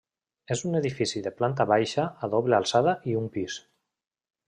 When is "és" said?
0.55-0.63